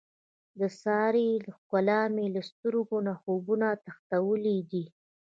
د 0.59 0.61
سارې 0.81 1.27
ښکلا 1.55 2.01
مې 2.15 2.25
له 2.35 2.41
سترګو 2.49 2.97
نه 3.07 3.13
خوبونه 3.21 3.67
تښتولي 3.85 4.57
دي. 4.71 4.85